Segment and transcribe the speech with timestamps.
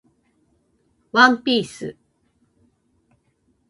[1.11, 1.95] ワンピース